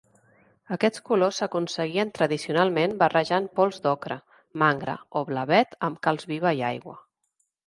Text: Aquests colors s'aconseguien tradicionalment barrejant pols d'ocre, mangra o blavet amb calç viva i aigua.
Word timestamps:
Aquests 0.75 1.01
colors 1.09 1.41
s'aconseguien 1.41 2.13
tradicionalment 2.19 2.95
barrejant 3.03 3.51
pols 3.59 3.79
d'ocre, 3.85 4.19
mangra 4.63 4.97
o 5.21 5.25
blavet 5.31 5.79
amb 5.91 6.03
calç 6.09 6.27
viva 6.35 6.57
i 6.63 6.67
aigua. 6.73 6.99